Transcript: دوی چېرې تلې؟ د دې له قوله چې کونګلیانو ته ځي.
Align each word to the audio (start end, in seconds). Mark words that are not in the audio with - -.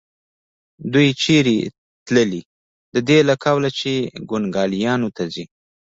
دوی 0.93 1.07
چېرې 1.21 1.57
تلې؟ 2.05 2.41
د 2.93 2.95
دې 3.07 3.19
له 3.29 3.35
قوله 3.43 3.69
چې 3.79 3.91
کونګلیانو 4.29 5.09
ته 5.15 5.23
ځي. 5.33 5.45